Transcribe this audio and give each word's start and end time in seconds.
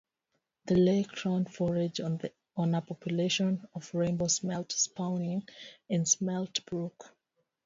The 0.65 0.73
lake 0.75 1.09
trout 1.11 1.53
forage 1.53 1.99
on 1.99 2.73
a 2.73 2.81
population 2.81 3.67
of 3.75 3.93
rainbow 3.93 4.25
smelt 4.29 4.71
spawning 4.71 5.47
in 5.89 6.07
Smelt 6.07 6.65
Brook. 6.65 7.15